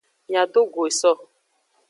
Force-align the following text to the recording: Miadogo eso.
Miadogo 0.27 0.79
eso. 0.91 1.11